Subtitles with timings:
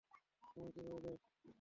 [0.43, 1.17] সময় কিভাবে যায়।